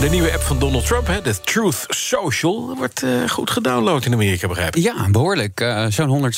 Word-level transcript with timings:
De 0.00 0.10
nieuwe 0.10 0.32
app 0.32 0.42
van 0.42 0.58
Donald 0.58 0.86
Trump, 0.86 1.20
de 1.22 1.40
Truth 1.40 1.84
Social, 1.88 2.74
wordt 2.76 3.02
uh, 3.02 3.28
goed 3.28 3.50
gedownload 3.50 4.04
in 4.04 4.12
Amerika, 4.12 4.48
begrijp 4.48 4.76
ik. 4.76 4.82
Ja, 4.82 5.10
behoorlijk. 5.10 5.60
Uh, 5.60 5.86
Zo'n 5.88 6.32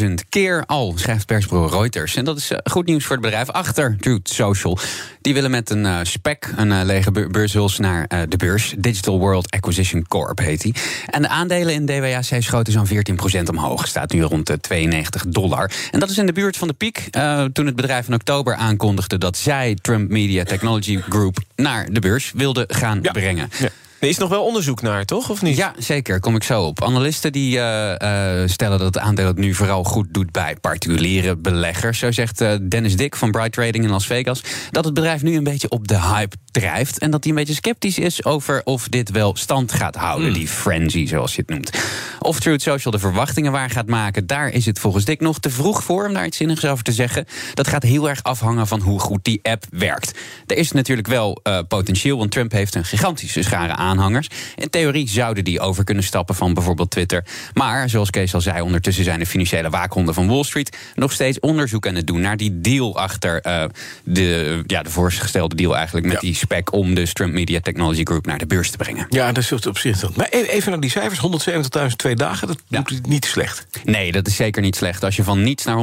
170.000 0.00 0.04
keer 0.28 0.64
al, 0.66 0.92
schrijft 0.96 1.26
persbureau 1.26 1.70
Reuters. 1.70 2.16
En 2.16 2.24
dat 2.24 2.36
is 2.36 2.50
uh, 2.50 2.58
goed 2.64 2.86
nieuws 2.86 3.04
voor 3.04 3.16
het 3.16 3.24
bedrijf 3.24 3.50
achter 3.50 3.96
Truth 4.00 4.28
Social. 4.28 4.78
Die 5.20 5.34
willen 5.34 5.50
met 5.50 5.70
een 5.70 6.06
spec, 6.06 6.52
een 6.56 6.84
lege 6.84 7.10
beurshuls, 7.10 7.78
naar 7.78 8.28
de 8.28 8.36
beurs. 8.36 8.74
Digital 8.78 9.18
World 9.18 9.50
Acquisition 9.50 10.06
Corp 10.08 10.38
heet 10.38 10.60
die. 10.60 10.74
En 11.06 11.22
de 11.22 11.28
aandelen 11.28 11.74
in 11.74 11.86
DWAC 11.86 12.42
schoten 12.42 12.72
zo'n 12.72 12.88
14% 12.88 13.42
omhoog. 13.50 13.86
Staat 13.86 14.12
nu 14.12 14.22
rond 14.22 14.46
de 14.46 14.60
92 14.60 15.26
dollar. 15.26 15.70
En 15.90 16.00
dat 16.00 16.10
is 16.10 16.18
in 16.18 16.26
de 16.26 16.32
buurt 16.32 16.56
van 16.56 16.68
de 16.68 16.74
piek. 16.74 17.08
toen 17.52 17.66
het 17.66 17.76
bedrijf 17.76 18.06
in 18.06 18.14
oktober 18.14 18.54
aankondigde 18.54 19.18
dat 19.18 19.36
zij 19.36 19.78
Trump 19.80 20.10
Media 20.10 20.44
Technology 20.44 21.00
Group 21.08 21.38
naar 21.56 21.86
de 21.92 22.00
beurs 22.00 22.32
wilde 22.34 22.66
gaan 22.74 22.98
ja. 23.02 23.12
brengen. 23.12 23.50
Ja. 23.58 23.68
Er 24.04 24.10
is 24.10 24.18
nog 24.18 24.28
wel 24.28 24.44
onderzoek 24.44 24.82
naar, 24.82 25.04
toch? 25.04 25.30
Of 25.30 25.42
niet? 25.42 25.56
Ja, 25.56 25.74
zeker. 25.78 26.20
Kom 26.20 26.36
ik 26.36 26.42
zo 26.42 26.62
op. 26.62 26.82
Analisten 26.82 27.32
die 27.32 27.56
uh, 27.56 27.94
uh, 28.02 28.42
stellen 28.46 28.78
dat 28.78 28.94
het 28.94 28.98
aandeel 28.98 29.26
het 29.26 29.38
nu 29.38 29.54
vooral 29.54 29.84
goed 29.84 30.06
doet 30.10 30.32
bij 30.32 30.56
particuliere 30.60 31.36
beleggers. 31.36 31.98
Zo 31.98 32.12
zegt 32.12 32.40
uh, 32.40 32.52
Dennis 32.62 32.96
Dick 32.96 33.16
van 33.16 33.30
Bright 33.30 33.52
Trading 33.52 33.84
in 33.84 33.90
Las 33.90 34.06
Vegas 34.06 34.42
dat 34.70 34.84
het 34.84 34.94
bedrijf 34.94 35.22
nu 35.22 35.36
een 35.36 35.44
beetje 35.44 35.68
op 35.68 35.88
de 35.88 36.00
hype 36.00 36.36
drijft. 36.54 36.98
En 36.98 37.10
dat 37.10 37.24
hij 37.24 37.32
een 37.32 37.38
beetje 37.38 37.54
sceptisch 37.54 37.98
is 37.98 38.24
over 38.24 38.60
of 38.64 38.88
dit 38.88 39.10
wel 39.10 39.36
stand 39.36 39.72
gaat 39.72 39.96
houden. 39.96 40.26
Hmm. 40.26 40.38
Die 40.38 40.48
frenzy, 40.48 41.06
zoals 41.06 41.34
je 41.34 41.42
het 41.46 41.50
noemt. 41.50 41.70
Of 42.18 42.40
Truth 42.40 42.62
Social 42.62 42.92
de 42.92 42.98
verwachtingen 42.98 43.52
waar 43.52 43.70
gaat 43.70 43.86
maken, 43.86 44.26
daar 44.26 44.48
is 44.48 44.66
het 44.66 44.78
volgens 44.78 45.04
Dick 45.04 45.20
nog 45.20 45.38
te 45.38 45.50
vroeg 45.50 45.84
voor 45.84 46.06
om 46.06 46.14
daar 46.14 46.26
iets 46.26 46.36
zinnigs 46.36 46.64
over 46.64 46.84
te 46.84 46.92
zeggen. 46.92 47.26
Dat 47.54 47.68
gaat 47.68 47.82
heel 47.82 48.08
erg 48.08 48.22
afhangen 48.22 48.66
van 48.66 48.80
hoe 48.80 49.00
goed 49.00 49.24
die 49.24 49.38
app 49.42 49.64
werkt. 49.70 50.18
Er 50.46 50.56
is 50.56 50.72
natuurlijk 50.72 51.08
wel 51.08 51.42
potentieel, 51.68 52.18
want 52.18 52.30
Trump 52.30 52.52
heeft 52.52 52.74
een 52.74 52.84
gigantische 52.84 53.42
schare 53.42 53.74
aanhangers. 53.74 54.28
In 54.56 54.70
theorie 54.70 55.08
zouden 55.08 55.44
die 55.44 55.60
over 55.60 55.84
kunnen 55.84 56.04
stappen 56.04 56.34
van 56.34 56.54
bijvoorbeeld 56.54 56.90
Twitter. 56.90 57.24
Maar, 57.54 57.88
zoals 57.88 58.10
Kees 58.10 58.34
al 58.34 58.40
zei, 58.40 58.60
ondertussen 58.60 59.04
zijn 59.04 59.18
de 59.18 59.26
financiële 59.26 59.70
waakhonden 59.70 60.14
van 60.14 60.28
Wall 60.28 60.42
Street 60.42 60.76
nog 60.94 61.12
steeds 61.12 61.40
onderzoek 61.40 61.86
aan 61.86 61.94
het 61.94 62.06
doen 62.06 62.20
naar 62.20 62.36
die 62.36 62.60
deal 62.60 62.98
achter 62.98 63.46
uh, 63.46 63.64
de, 64.04 64.62
ja, 64.66 64.82
de 64.82 64.90
voorgestelde 64.90 65.54
deal 65.54 65.76
eigenlijk 65.76 66.06
met 66.06 66.14
Ja. 66.14 66.20
die 66.20 66.34
om 66.70 66.94
de 66.94 67.12
Trump 67.12 67.32
Media 67.32 67.60
Technology 67.60 68.02
Group 68.04 68.26
naar 68.26 68.38
de 68.38 68.46
beurs 68.46 68.70
te 68.70 68.76
brengen. 68.76 69.06
Ja, 69.10 69.32
dat 69.32 69.42
is 69.42 69.66
op 69.66 69.78
zich 69.78 69.98
dan. 69.98 70.12
Maar 70.16 70.28
e- 70.30 70.42
even 70.42 70.70
naar 70.70 70.80
die 70.80 70.90
cijfers: 70.90 71.46
170.000 71.88 71.96
twee 71.96 72.14
dagen, 72.14 72.46
dat 72.46 72.58
doet 72.68 72.88
het 72.88 73.06
niet 73.06 73.24
slecht. 73.24 73.66
Nee, 73.84 74.12
dat 74.12 74.26
is 74.26 74.36
zeker 74.36 74.62
niet 74.62 74.76
slecht. 74.76 75.04
Als 75.04 75.16
je 75.16 75.24
van 75.24 75.42
niets 75.42 75.64
naar 75.64 75.76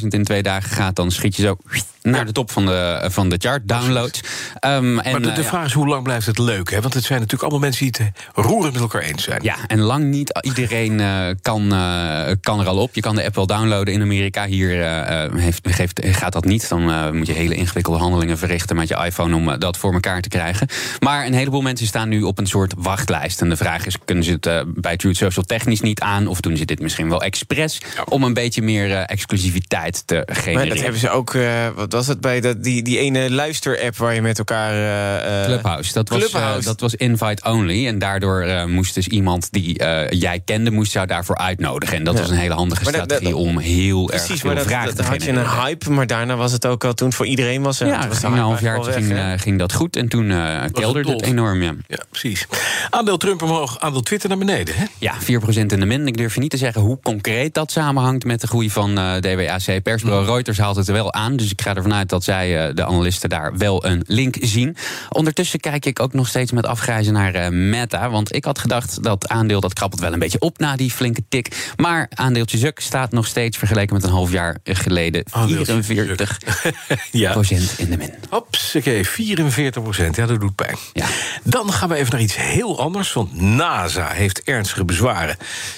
170.000 0.00 0.06
in 0.08 0.24
twee 0.24 0.42
dagen 0.42 0.70
gaat, 0.70 0.96
dan 0.96 1.10
schiet 1.10 1.36
je 1.36 1.42
zo 1.42 1.56
naar 2.06 2.26
de 2.26 2.32
top 2.32 2.50
van 2.50 2.66
de, 2.66 3.08
van 3.10 3.28
de 3.28 3.36
chart 3.38 3.68
downloads. 3.68 4.20
Um, 4.20 4.98
en, 4.98 5.12
maar 5.12 5.22
de, 5.22 5.28
uh, 5.28 5.34
de 5.34 5.42
ja. 5.42 5.48
vraag 5.48 5.66
is, 5.66 5.72
hoe 5.72 5.86
lang 5.86 6.02
blijft 6.02 6.26
het 6.26 6.38
leuk? 6.38 6.70
Hè? 6.70 6.80
Want 6.80 6.94
het 6.94 7.04
zijn 7.04 7.20
natuurlijk 7.20 7.42
allemaal 7.42 7.68
mensen 7.68 7.92
die 7.92 8.06
het 8.06 8.12
eh, 8.34 8.44
roerend 8.44 8.72
met 8.72 8.82
elkaar 8.82 9.02
eens 9.02 9.22
zijn. 9.22 9.42
Ja, 9.42 9.56
en 9.66 9.80
lang 9.80 10.04
niet 10.04 10.38
iedereen 10.40 10.98
uh, 10.98 11.26
kan, 11.42 11.72
uh, 11.72 12.22
kan 12.40 12.60
er 12.60 12.66
al 12.66 12.78
op. 12.78 12.94
Je 12.94 13.00
kan 13.00 13.14
de 13.14 13.24
app 13.24 13.34
wel 13.34 13.46
downloaden 13.46 13.94
in 13.94 14.02
Amerika. 14.02 14.46
Hier 14.46 14.78
uh, 14.78 15.40
heeft, 15.40 15.68
geeft, 15.68 16.00
gaat 16.04 16.32
dat 16.32 16.44
niet. 16.44 16.68
Dan 16.68 17.16
moet 17.16 17.26
je 17.26 17.32
hele 17.32 17.54
ingewikkelde 17.54 17.98
handelingen 17.98 18.38
verrichten 18.38 18.76
met 18.76 18.88
je 18.88 19.04
iPhone 19.04 19.36
om 19.36 19.58
dat 19.58 19.76
voor 19.76 19.92
elkaar 19.92 20.20
te 20.20 20.28
krijgen. 20.28 20.68
Maar 21.00 21.26
een 21.26 21.34
heleboel 21.34 21.62
mensen 21.62 21.86
staan 21.86 22.08
nu 22.08 22.22
op 22.22 22.38
een 22.38 22.46
soort 22.46 22.74
wachtlijst. 22.76 23.40
En 23.40 23.48
de 23.48 23.56
vraag 23.56 23.86
is: 23.86 23.96
kunnen 24.04 24.24
ze 24.24 24.38
het 24.40 24.64
bij 24.74 24.96
Truth 24.96 25.16
Social 25.16 25.44
technisch 25.44 25.80
niet 25.80 26.00
aan? 26.00 26.26
Of 26.26 26.40
doen 26.40 26.56
ze 26.56 26.64
dit 26.64 26.80
misschien 26.80 27.08
wel 27.08 27.22
expres 27.22 27.80
Ja. 27.96 28.02
om 28.08 28.22
een 28.22 28.34
beetje 28.34 28.62
meer 28.62 28.96
exclusiviteit 28.96 30.06
te 30.06 30.22
Maar 30.26 30.36
genereren? 30.36 30.68
dat 30.68 30.80
hebben 30.80 31.00
ze 31.00 31.10
ook, 31.10 31.34
eh, 31.34 31.68
wat 31.74 31.90
was 31.96 32.06
het 32.06 32.20
bij 32.20 32.40
dat, 32.40 32.62
die, 32.64 32.82
die 32.82 32.98
ene 32.98 33.30
luister-app 33.30 33.96
waar 33.96 34.14
je 34.14 34.22
met 34.22 34.38
elkaar. 34.38 34.72
eh, 34.72 35.40
eh, 35.40 35.44
Clubhouse. 35.46 35.92
Dat 35.92 36.08
was, 36.08 36.18
Clubhouse. 36.18 36.58
eh, 36.60 36.64
dat 36.64 36.80
was 36.80 36.94
invite 36.94 37.50
only. 37.50 37.86
En 37.86 37.98
daardoor 37.98 38.40
eh, 38.42 38.64
moest 38.64 38.94
dus 38.94 39.08
iemand 39.08 39.48
die 39.52 39.78
eh, 39.78 40.20
jij 40.20 40.40
kende, 40.44 40.70
moest 40.70 40.92
jou 40.92 41.06
daarvoor 41.06 41.36
uitnodigen. 41.36 41.96
En 41.96 42.04
dat 42.04 42.14
Ja. 42.14 42.20
was 42.20 42.30
een 42.30 42.36
hele 42.36 42.54
handige 42.54 42.82
Maar 42.84 42.92
strategie 42.92 43.24
dat- 43.30 43.34
om 43.34 43.58
heel 43.58 44.04
Precies, 44.04 44.30
erg 44.30 44.42
maar 44.44 44.52
veel 44.54 44.54
dat, 44.54 44.66
vragen 44.72 44.86
dat, 44.86 44.96
te 44.96 45.02
dat 45.02 45.10
had 45.10 45.22
je 45.22 45.30
een 45.30 45.50
hype, 45.64 45.90
maar 45.90 46.06
daarna 46.06 46.36
was 46.36 46.52
het 46.52 46.66
ook 46.66 46.84
al 46.84 46.94
toen 46.94 47.06
het 47.06 47.16
voor 47.16 47.26
iedereen 47.26 47.62
was. 47.62 47.78
Ja, 47.78 48.08
was 48.08 48.18
ging 48.18 48.32
een 48.32 48.38
half 48.38 48.60
jaar 48.60 48.82
ging, 48.84 49.08
weg, 49.08 49.42
ging 49.42 49.58
dat 49.58 49.72
goed. 49.72 49.96
En 49.96 50.08
toen 50.08 50.30
uh, 50.30 50.62
kelderde 50.72 51.12
het 51.12 51.22
enorm, 51.22 51.62
ja. 51.62 51.74
Ja, 51.86 51.98
precies. 52.10 52.46
Aandeel 52.90 53.16
Trump 53.16 53.42
omhoog, 53.42 53.80
aandeel 53.80 54.02
Twitter 54.02 54.28
naar 54.28 54.38
beneden. 54.38 54.74
Hè? 54.76 54.84
Ja, 54.98 55.14
4% 55.20 55.72
in 55.72 55.80
de 55.80 55.86
min. 55.86 56.06
Ik 56.06 56.16
durf 56.16 56.34
je 56.34 56.40
niet 56.40 56.50
te 56.50 56.56
zeggen 56.56 56.80
hoe 56.80 56.98
concreet 57.02 57.54
dat 57.54 57.70
samenhangt 57.70 58.24
met 58.24 58.40
de 58.40 58.46
groei 58.46 58.70
van 58.70 58.98
eh, 58.98 59.14
DWAC. 59.16 59.82
Persbureau 59.82 60.24
Reuters 60.26 60.58
haalt 60.58 60.76
het 60.76 60.88
er 60.88 60.94
wel 60.94 61.12
aan. 61.12 61.36
Dus 61.36 61.50
ik 61.50 61.60
ga 61.62 61.72
ervan 61.86 61.98
uit 61.98 62.08
dat 62.08 62.24
zij, 62.24 62.68
eh, 62.68 62.74
de 62.74 62.84
analisten, 62.84 63.28
daar 63.28 63.56
wel 63.56 63.84
een 63.86 64.02
link 64.06 64.36
zien. 64.40 64.76
Ondertussen 65.08 65.60
kijk 65.60 65.86
ik 65.86 66.00
ook 66.00 66.12
nog 66.12 66.28
steeds 66.28 66.52
met 66.52 66.66
afgrijzen 66.66 67.12
naar 67.12 67.34
eh, 67.34 67.50
Meta. 67.50 68.10
Want 68.10 68.34
ik 68.34 68.44
had 68.44 68.58
gedacht 68.58 69.02
dat 69.02 69.28
aandeel 69.28 69.60
dat 69.60 69.72
krabbelt 69.72 70.00
wel 70.00 70.12
een 70.12 70.18
beetje 70.18 70.40
op 70.40 70.58
na 70.58 70.76
die 70.76 70.90
flinke 70.90 71.22
tik. 71.28 71.72
Maar 71.76 72.06
aandeeltje 72.14 72.58
Zuk 72.58 72.80
staat 72.80 73.12
nog 73.12 73.26
steeds 73.26 73.58
vergeleken 73.58 73.94
met 73.94 74.04
een 74.04 74.10
half 74.10 74.30
jaar 74.30 74.56
geleden 74.64 75.24
Aandeeltje 75.30 75.82
44 75.82 76.38
Ja. 77.12 77.34
in 77.76 77.90
de 77.90 77.96
min. 77.96 78.14
Hopsakee, 78.30 79.06
44 79.06 79.82
procent. 79.82 80.16
Ja, 80.16 80.26
dat 80.26 80.40
doet 80.40 80.54
pijn. 80.54 80.76
Ja. 80.92 81.06
Dan 81.44 81.72
gaan 81.72 81.88
we 81.88 81.94
even 81.94 82.12
naar 82.12 82.20
iets 82.20 82.36
heel 82.36 82.80
anders. 82.80 83.12
Want 83.12 83.40
NASA 83.40 84.08
heeft 84.08 84.42
ernstige 84.42 84.84
bezwaren 84.84 85.36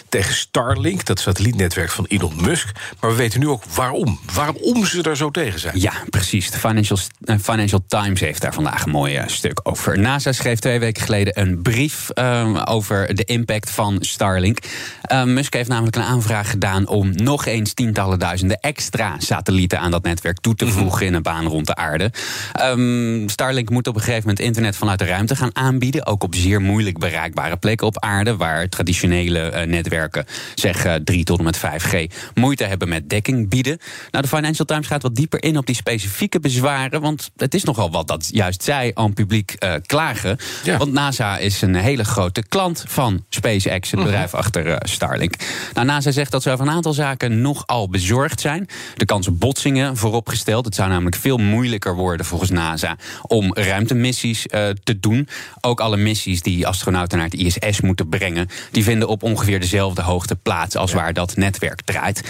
tegen 0.08 0.34
Starlink, 0.34 1.04
dat 1.04 1.20
satellietnetwerk 1.20 1.90
van 1.90 2.04
Elon 2.08 2.34
Musk. 2.42 2.68
Maar 3.00 3.10
we 3.10 3.16
weten 3.16 3.40
nu 3.40 3.48
ook 3.48 3.64
waarom. 3.64 4.20
Waarom 4.34 4.86
ze 4.86 5.02
daar 5.02 5.16
zo 5.16 5.30
tegen 5.30 5.60
zijn. 5.60 5.80
Ja, 5.80 5.92
precies. 6.10 6.50
De 6.50 6.58
Financial, 6.58 6.98
eh, 7.24 7.36
Financial 7.42 7.84
Times 7.86 8.20
heeft 8.20 8.40
daar 8.40 8.54
vandaag 8.54 8.84
een 8.84 8.90
mooi 8.90 9.14
eh, 9.14 9.28
stuk 9.28 9.60
over. 9.62 9.98
NASA 9.98 10.32
schreef 10.32 10.58
twee 10.58 10.78
weken 10.78 11.02
geleden 11.02 11.40
een 11.40 11.62
brief 11.62 12.10
eh, 12.10 12.62
over 12.64 13.14
de 13.14 13.24
impact 13.24 13.70
van 13.70 13.96
Starlink. 14.00 14.58
Eh, 15.02 15.24
Musk 15.24 15.52
heeft 15.52 15.68
namelijk 15.68 15.96
een 15.96 16.02
aanvraag 16.02 16.50
gedaan 16.50 16.86
om 16.86 17.12
nog 17.14 17.46
eens 17.46 17.74
tientallen 17.74 18.18
duizenden 18.18 18.60
extra 18.60 19.14
satellieten 19.18 19.80
aan 19.80 19.90
dat 19.90 20.02
netwerk 20.02 20.40
toe 20.40 20.54
te 20.54 20.68
voegen 20.68 21.06
in 21.06 21.14
een 21.14 21.22
baan 21.22 21.46
rond 21.46 21.66
de 21.66 21.74
aarde. 21.74 22.12
Ehm, 22.52 23.28
Starlink 23.28 23.70
moet 23.70 23.86
op 23.86 23.94
een 23.94 24.00
gegeven 24.00 24.20
moment 24.20 24.40
internet 24.40 24.76
vanuit 24.76 24.98
de 24.98 25.04
ruimte 25.04 25.36
gaan 25.36 25.56
aanbieden, 25.56 26.06
ook 26.06 26.22
op 26.22 26.34
zeer 26.34 26.60
moeilijk 26.60 26.98
bereikbare 26.98 27.56
plekken 27.56 27.86
op 27.86 27.98
aarde, 27.98 28.36
waar 28.36 28.68
traditionele 28.68 29.40
eh, 29.40 29.66
netwerken, 29.66 30.24
zeg 30.54 30.84
eh, 30.84 30.94
3 30.94 31.24
tot 31.24 31.38
en 31.38 31.44
met 31.44 31.58
5G, 31.58 32.06
moeite 32.34 32.64
hebben 32.64 32.88
met 32.88 33.10
dekking 33.10 33.48
bieden. 33.48 33.78
Nou, 34.10 34.22
de 34.24 34.30
Financial 34.30 34.66
Times 34.66 34.86
gaat 34.86 35.02
wat 35.02 35.14
dieper 35.14 35.42
in 35.42 35.58
op 35.58 35.66
die 35.66 35.74
specifieke 35.78 36.40
bezwaren, 36.40 37.00
want 37.00 37.30
het 37.36 37.54
is 37.54 37.64
nogal 37.64 37.90
wat 37.90 38.06
dat 38.06 38.28
juist 38.32 38.62
zij 38.62 38.90
aan 38.94 39.12
publiek 39.12 39.52
eh, 39.52 39.74
klagen. 39.86 40.38
Ja. 40.64 40.76
Want 40.76 40.92
NASA 40.92 41.38
is 41.38 41.62
een 41.62 41.74
hele 41.74 42.04
grote 42.04 42.42
klant 42.48 42.84
van 42.86 43.24
SpaceX, 43.28 43.90
het 43.90 44.02
bedrijf 44.02 44.34
achter 44.34 44.66
eh, 44.66 44.76
Starlink. 44.82 45.34
Nou, 45.74 45.86
NASA 45.86 46.10
zegt 46.10 46.30
dat 46.30 46.42
ze 46.42 46.50
over 46.50 46.66
een 46.66 46.72
aantal 46.72 46.92
zaken 46.92 47.40
nogal 47.40 47.88
bezorgd 47.88 48.40
zijn. 48.40 48.66
De 48.96 49.04
kans 49.04 49.28
op 49.28 49.40
botsingen 49.40 49.96
vooropgesteld. 49.96 50.64
Het 50.64 50.74
zou 50.74 50.88
namelijk 50.88 51.16
veel 51.16 51.36
moeilijker 51.36 51.94
worden 51.94 52.26
volgens 52.26 52.50
NASA 52.50 52.96
om 53.22 53.54
ruimtemissies 53.54 54.46
eh, 54.46 54.68
te 54.84 55.00
doen. 55.00 55.28
Ook 55.60 55.80
alle 55.80 55.96
missies 55.96 56.42
die 56.42 56.66
astronauten 56.66 57.18
naar 57.18 57.28
het 57.30 57.40
ISS 57.40 57.80
moeten 57.80 58.08
brengen, 58.08 58.48
die 58.70 58.84
vinden 58.84 59.08
op 59.08 59.22
ongeveer 59.22 59.60
dezelfde 59.60 60.02
hoogte 60.02 60.36
plaats 60.36 60.76
als 60.76 60.92
waar 60.92 61.12
dat 61.12 61.36
netwerk 61.36 61.80
draait. 61.84 62.22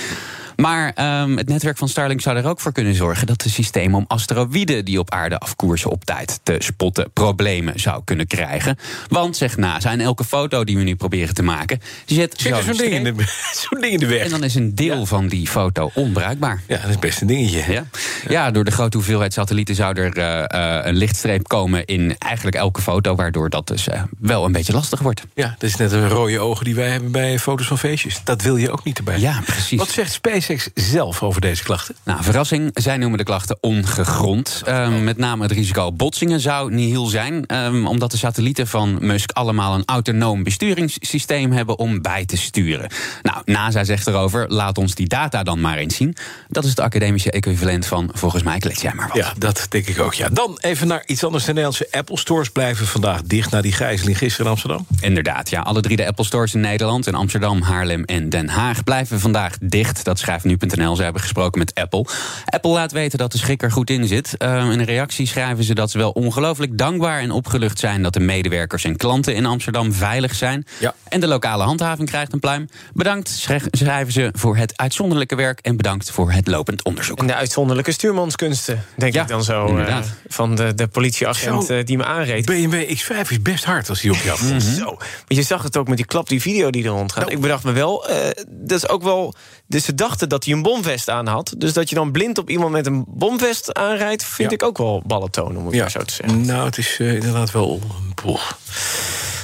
Maar 0.60 0.92
ehm, 0.94 1.36
het 1.36 1.48
netwerk 1.48 1.76
van 1.78 1.88
Starlink 1.88 2.20
zou 2.20 2.36
er 2.36 2.46
ook 2.46 2.60
voor 2.60 2.72
kunnen 2.72 2.94
zorgen 2.94 3.26
dat 3.26 3.40
de 3.40 3.48
systeem 3.48 3.94
om 3.94 4.04
asteroïden 4.08 4.84
die 4.84 4.98
op 4.98 5.10
aarde 5.10 5.38
afkoersen 5.38 5.90
op 5.90 6.04
tijd 6.04 6.40
te 6.42 6.56
spotten 6.58 7.10
problemen 7.12 7.80
zou 7.80 8.02
kunnen 8.04 8.26
krijgen. 8.26 8.78
Want, 9.08 9.36
zegt 9.36 9.56
NASA, 9.56 9.92
in 9.92 10.00
elke 10.00 10.24
foto 10.24 10.64
die 10.64 10.76
we 10.76 10.82
nu 10.82 10.96
proberen 10.96 11.34
te 11.34 11.42
maken, 11.42 11.80
zit 12.06 12.34
zo'n 12.40 12.62
zo'n 12.62 12.76
ding, 12.76 12.92
in 12.92 13.04
de- 13.04 13.14
ding 13.80 13.92
in 13.92 13.98
de 13.98 14.06
weg. 14.06 14.22
En 14.24 14.30
dan 14.30 14.44
is 14.44 14.54
een 14.54 14.74
deel 14.74 15.06
van 15.06 15.28
die 15.28 15.46
foto 15.46 15.90
onbruikbaar. 15.94 16.62
Ja, 16.66 16.76
dat 16.78 16.90
is 16.90 16.98
best 16.98 17.20
een 17.20 17.26
dingetje. 17.26 17.72
Ja? 17.72 17.84
ja, 18.28 18.50
door 18.50 18.64
de 18.64 18.70
grote 18.70 18.96
hoeveelheid 18.96 19.32
satellieten 19.32 19.74
zou 19.74 19.96
er 20.00 20.16
eh, 20.16 20.78
eh, 20.78 20.86
een 20.86 20.96
lichtstreep 20.96 21.48
komen 21.48 21.84
in 21.84 22.16
eigenlijk 22.18 22.56
elke 22.56 22.80
foto, 22.82 23.14
waardoor 23.14 23.50
dat 23.50 23.66
dus 23.66 23.88
eh, 23.88 24.02
wel 24.18 24.44
een 24.44 24.52
beetje 24.52 24.72
lastig 24.72 25.00
wordt. 25.00 25.22
Ja, 25.34 25.54
dat 25.58 25.70
is 25.70 25.76
net 25.76 25.92
een 25.92 26.08
rode 26.08 26.40
ogen 26.40 26.64
die 26.64 26.74
wij 26.74 26.88
hebben 26.88 27.10
bij 27.12 27.38
foto's 27.38 27.66
van 27.66 27.78
feestjes. 27.78 28.20
Dat 28.24 28.42
wil 28.42 28.56
je 28.56 28.70
ook 28.70 28.84
niet 28.84 28.98
erbij. 28.98 29.18
Ja, 29.18 29.40
precies. 29.44 29.78
Wat 29.78 29.88
zegt 29.90 30.12
SpaceX 30.12 30.46
SpaceX 30.54 30.90
zelf 30.90 31.22
over 31.22 31.40
deze 31.40 31.62
klachten? 31.62 31.94
Nou, 32.04 32.22
verrassing, 32.22 32.70
zij 32.74 32.96
noemen 32.96 33.18
de 33.18 33.24
klachten 33.24 33.58
ongegrond. 33.60 34.62
Um, 34.68 35.04
met 35.04 35.16
name 35.16 35.42
het 35.42 35.52
risico 35.52 35.84
op 35.84 35.98
botsingen 35.98 36.40
zou 36.40 36.74
nihil 36.74 37.06
zijn... 37.06 37.54
Um, 37.54 37.86
omdat 37.86 38.10
de 38.10 38.16
satellieten 38.16 38.66
van 38.66 38.98
Musk 39.00 39.30
allemaal 39.30 39.74
een 39.74 39.82
autonoom 39.84 40.42
besturingssysteem 40.42 41.52
hebben 41.52 41.78
om 41.78 42.02
bij 42.02 42.24
te 42.24 42.36
sturen. 42.36 42.90
Nou, 43.22 43.42
NASA 43.44 43.84
zegt 43.84 44.06
erover, 44.06 44.48
laat 44.48 44.78
ons 44.78 44.94
die 44.94 45.08
data 45.08 45.42
dan 45.42 45.60
maar 45.60 45.76
eens 45.76 45.96
zien. 45.96 46.16
Dat 46.48 46.64
is 46.64 46.70
het 46.70 46.80
academische 46.80 47.30
equivalent 47.30 47.86
van, 47.86 48.10
volgens 48.12 48.42
mij, 48.42 48.58
klets 48.58 48.82
jij 48.82 48.92
maar 48.94 49.08
wat. 49.08 49.16
Ja, 49.16 49.32
dat 49.38 49.66
denk 49.68 49.86
ik 49.86 50.00
ook, 50.00 50.14
ja. 50.14 50.28
Dan 50.28 50.58
even 50.60 50.86
naar 50.86 51.02
iets 51.06 51.24
anders. 51.24 51.44
De 51.44 51.48
Nederlandse 51.48 51.88
Apple 51.90 52.18
Stores 52.18 52.50
blijven 52.50 52.86
vandaag 52.86 53.22
dicht... 53.22 53.50
na 53.50 53.60
die 53.60 53.72
gijzeling 53.72 54.18
gisteren 54.18 54.46
in 54.46 54.52
Amsterdam. 54.52 54.86
Inderdaad, 55.00 55.50
ja. 55.50 55.60
Alle 55.60 55.80
drie 55.80 55.96
de 55.96 56.06
Apple 56.06 56.24
Stores 56.24 56.54
in 56.54 56.60
Nederland, 56.60 57.06
in 57.06 57.14
Amsterdam, 57.14 57.62
Haarlem 57.62 58.04
en 58.04 58.28
Den 58.28 58.48
Haag... 58.48 58.84
blijven 58.84 59.20
vandaag 59.20 59.56
dicht. 59.60 60.04
Dat 60.04 60.18
schrijft 60.18 60.37
nu.nl. 60.44 60.96
Ze 60.96 61.02
hebben 61.02 61.22
gesproken 61.22 61.58
met 61.58 61.74
Apple. 61.74 62.06
Apple 62.44 62.70
laat 62.70 62.92
weten 62.92 63.18
dat 63.18 63.32
de 63.32 63.38
schrik 63.38 63.62
er 63.62 63.70
goed 63.72 63.90
in 63.90 64.06
zit. 64.06 64.34
Uh, 64.38 64.48
in 64.48 64.78
een 64.78 64.84
reactie 64.84 65.26
schrijven 65.26 65.64
ze 65.64 65.74
dat 65.74 65.90
ze 65.90 65.98
wel 65.98 66.10
ongelooflijk 66.10 66.78
dankbaar 66.78 67.20
en 67.20 67.30
opgelucht 67.30 67.78
zijn... 67.78 68.02
dat 68.02 68.12
de 68.12 68.20
medewerkers 68.20 68.84
en 68.84 68.96
klanten 68.96 69.34
in 69.34 69.46
Amsterdam 69.46 69.92
veilig 69.92 70.34
zijn. 70.34 70.66
Ja. 70.80 70.94
En 71.08 71.20
de 71.20 71.26
lokale 71.26 71.64
handhaving 71.64 72.08
krijgt 72.08 72.32
een 72.32 72.40
pluim. 72.40 72.68
Bedankt, 72.94 73.28
schrijven 73.72 74.12
ze, 74.12 74.28
voor 74.32 74.56
het 74.56 74.76
uitzonderlijke 74.76 75.34
werk... 75.34 75.58
en 75.60 75.76
bedankt 75.76 76.10
voor 76.10 76.32
het 76.32 76.46
lopend 76.46 76.84
onderzoek. 76.84 77.18
En 77.18 77.26
de 77.26 77.34
uitzonderlijke 77.34 77.92
stuurmanskunsten, 77.92 78.84
denk 78.96 79.14
Ja, 79.14 79.22
ik 79.22 79.28
dan 79.28 79.44
zo. 79.44 79.76
eh, 79.78 79.98
van 80.28 80.54
de, 80.56 80.74
de 80.74 80.86
politieagent 80.86 81.64
Zo. 81.64 81.74
eh, 81.74 81.84
die 81.84 81.96
me 81.96 82.04
aanreed. 82.04 82.44
BMW 82.46 82.74
X5 82.96 83.28
is 83.30 83.42
best 83.42 83.64
hard 83.64 83.88
als 83.88 84.00
die 84.00 84.10
op 84.10 84.16
je 84.16 84.30
af 84.30 84.42
Mhm. 84.42 84.60
Zo. 84.60 84.84
Want 84.84 85.00
je 85.28 85.42
zag 85.42 85.62
het 85.62 85.76
ook 85.76 85.88
met 85.88 85.96
die 85.96 86.06
klap, 86.06 86.28
die 86.28 86.40
video 86.40 86.70
die 86.70 86.84
er 86.84 86.90
rondgaat. 86.90 87.24
Nou. 87.24 87.36
Ik 87.36 87.40
bedacht 87.40 87.64
me 87.64 87.72
wel, 87.72 88.08
eh, 88.08 88.16
dat 88.48 88.78
is 88.78 88.88
ook 88.88 89.02
wel... 89.02 89.34
Dus 89.66 89.84
ze 89.84 89.94
dachten 89.94 90.27
dat 90.28 90.44
hij 90.44 90.54
een 90.54 90.62
bomvest 90.62 91.10
aan 91.10 91.26
had. 91.26 91.54
Dus 91.56 91.72
dat 91.72 91.88
je 91.88 91.94
dan 91.94 92.12
blind 92.12 92.38
op 92.38 92.50
iemand 92.50 92.72
met 92.72 92.86
een 92.86 93.04
bomvest 93.08 93.74
aanrijdt... 93.74 94.24
vind 94.24 94.50
Ja. 94.50 94.56
ik 94.56 94.62
ook 94.62 94.78
wel 94.78 95.02
ballen 95.06 95.30
tonen, 95.30 95.56
om 95.56 95.66
het 95.66 95.76
maar 95.76 95.90
zo 95.90 96.02
te 96.02 96.14
zeggen. 96.14 96.46
Nou, 96.46 96.64
het 96.64 96.78
is 96.78 96.96
eh, 97.00 97.14
inderdaad 97.14 97.50
wel... 97.50 97.80
Poeh. 98.14 98.40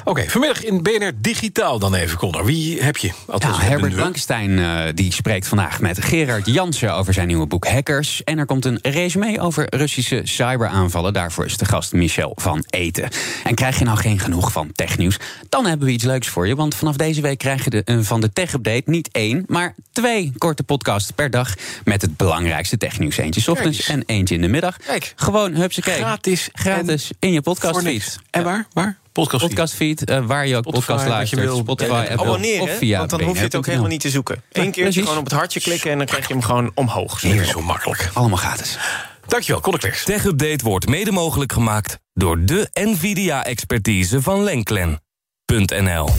Oké, 0.06 0.28
vanmiddag 0.28 0.64
in 0.64 0.82
BNR 0.82 1.12
Digitaal 1.16 1.78
dan 1.78 1.94
even, 1.94 2.18
Connor. 2.18 2.44
Wie 2.44 2.82
heb 2.82 2.96
je? 2.96 3.10
Althans, 3.26 3.56
Ja, 3.56 3.62
Herbert. 3.62 3.94
Blankenstein 3.94 4.58
eh, 4.58 4.92
die 4.94 5.12
spreekt 5.12 5.48
vandaag 5.48 5.80
met 5.80 6.04
Gerard 6.04 6.46
Jansen 6.46 6.94
over 6.94 7.14
zijn 7.14 7.26
nieuwe 7.26 7.46
boek 7.46 7.66
Hackers. 7.66 8.24
En 8.24 8.38
er 8.38 8.46
komt 8.46 8.64
een 8.64 8.78
resume 8.82 9.40
over 9.40 9.66
Russische 9.76 10.20
cyberaanvallen. 10.24 11.12
Daarvoor 11.12 11.44
is 11.44 11.56
de 11.56 11.64
gast 11.64 11.92
Michel 11.92 12.32
van 12.36 12.64
Eten. 12.70 13.08
En 13.44 13.54
krijg 13.54 13.78
je 13.78 13.84
nou 13.84 13.98
geen 13.98 14.18
genoeg 14.18 14.52
van 14.52 14.72
technieuws? 14.72 15.16
Dan 15.48 15.66
hebben 15.66 15.86
we 15.86 15.92
iets 15.92 16.04
leuks 16.04 16.28
voor 16.28 16.46
je. 16.46 16.54
Want 16.54 16.74
vanaf 16.74 16.96
deze 16.96 17.20
week 17.20 17.38
krijg 17.38 17.64
je 17.64 17.70
de, 17.70 18.04
van 18.04 18.20
de 18.20 18.32
Tech 18.32 18.52
Update 18.52 18.90
niet 18.90 19.08
één, 19.12 19.44
maar 19.46 19.74
twee 19.92 20.32
korte 20.38 20.62
podcasts 20.62 21.10
per 21.10 21.30
dag. 21.30 21.54
Met 21.84 22.02
het 22.02 22.16
belangrijkste 22.16 22.76
technieuws. 22.76 23.16
Eentje 23.16 23.40
's 23.40 23.48
ochtends 23.48 23.88
en 23.88 24.02
eentje 24.06 24.34
in 24.34 24.40
de 24.40 24.48
middag. 24.48 24.76
Kijk. 24.76 25.12
Gewoon 25.16 25.54
hupsakee. 25.54 25.94
Gratis. 25.94 26.48
Gratis 26.52 27.10
in 27.18 27.32
je 27.32 27.40
Voor 27.42 27.54
podcastfeed. 27.54 28.18
En 28.30 28.44
waar? 28.44 28.66
Waar? 28.72 29.02
Podcast. 29.14 29.46
Podcastfeed, 29.46 30.04
eh, 30.04 30.26
waar 30.26 30.46
je 30.46 30.56
ook 30.56 30.62
Spotify, 30.62 30.86
podcast 30.86 31.04
je 31.04 31.10
luistert. 31.10 31.40
wil. 31.40 31.56
Spotify, 31.56 31.90
Apple 31.92 32.26
Abonneren, 32.26 32.62
of 32.62 32.76
via 32.76 32.98
want 32.98 33.10
dan 33.10 33.22
hoef 33.22 33.36
je 33.36 33.42
het 33.42 33.54
ook 33.54 33.66
helemaal 33.66 33.88
niet 33.88 34.00
te 34.00 34.10
zoeken. 34.10 34.42
Eén 34.52 34.70
keer 34.70 34.82
precies. 34.82 35.02
gewoon 35.02 35.18
op 35.18 35.24
het 35.24 35.32
hartje 35.32 35.60
klikken... 35.60 35.90
en 35.90 35.98
dan 35.98 36.06
krijg 36.06 36.26
je 36.26 36.32
hem 36.32 36.42
gewoon 36.42 36.70
omhoog. 36.74 37.20
Hier 37.20 37.44
zo 37.44 37.62
makkelijk. 37.62 38.10
Allemaal 38.12 38.38
gratis. 38.38 38.78
Dankjewel, 39.26 39.60
Connor 39.60 39.80
Klerks. 39.80 40.04
Tech 40.04 40.24
Update 40.24 40.64
wordt 40.64 40.88
mede 40.88 41.12
mogelijk 41.12 41.52
gemaakt 41.52 41.98
door 42.12 42.44
de 42.44 42.68
NVIDIA-expertise 42.72 44.22
van 44.22 44.42
Lenklen.nl. 44.42 46.10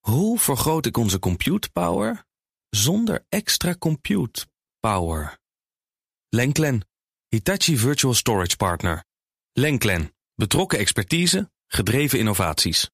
Hoe 0.00 0.38
vergroot 0.38 0.86
ik 0.86 0.96
onze 0.96 1.18
compute 1.18 1.70
power 1.70 2.24
zonder 2.70 3.24
extra 3.28 3.74
compute 3.78 4.46
power? 4.80 5.38
Lenklen, 6.28 6.88
Hitachi 7.28 7.78
Virtual 7.78 8.14
Storage 8.14 8.56
Partner. 8.56 9.04
Lenklen, 9.52 10.14
betrokken 10.34 10.78
expertise, 10.78 11.50
gedreven 11.74 12.18
innovaties. 12.18 12.90